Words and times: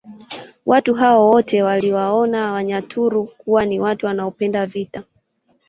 Watu 0.65 0.93
hao 0.93 1.29
wote 1.29 1.61
waliwaona 1.63 2.51
Wanyaturu 2.51 3.29
kuwa 3.37 3.65
ni 3.65 3.79
watu 3.79 4.05
wanaopenda 4.05 4.65
vita 4.65 5.03